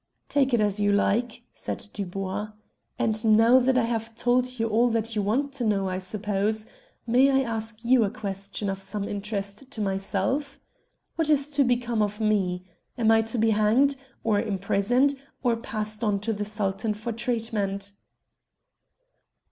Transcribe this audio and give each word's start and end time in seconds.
"Take 0.29 0.51
it 0.51 0.59
as 0.59 0.79
you 0.79 0.91
like," 0.91 1.43
said 1.53 1.85
Dubois. 1.93 2.47
"And 2.97 3.37
now 3.37 3.59
that 3.59 3.77
I 3.77 3.83
have 3.83 4.15
told 4.15 4.57
you 4.59 4.67
all 4.67 4.89
that 4.89 5.15
you 5.15 5.21
want 5.21 5.53
to 5.53 5.63
know, 5.63 5.87
I 5.89 5.99
suppose, 5.99 6.65
may 7.05 7.29
I 7.29 7.41
ask 7.43 7.85
you 7.85 8.03
a 8.03 8.09
question 8.09 8.67
of 8.67 8.81
some 8.81 9.07
interest 9.07 9.69
to 9.69 9.79
myself? 9.79 10.59
What 11.17 11.29
is 11.29 11.47
to 11.49 11.63
become 11.63 12.01
of 12.01 12.19
me? 12.19 12.63
Am 12.97 13.11
I 13.11 13.21
to 13.21 13.37
be 13.37 13.51
hanged, 13.51 13.95
or 14.23 14.41
imprisoned, 14.41 15.13
or 15.43 15.55
passed 15.55 16.03
on 16.03 16.19
to 16.21 16.33
the 16.33 16.45
Sultan 16.45 16.95
for 16.95 17.11
treatment?" 17.11 17.91